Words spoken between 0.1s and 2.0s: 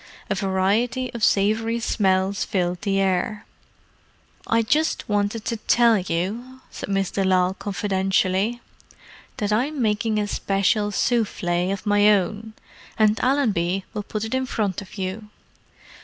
A variety of savoury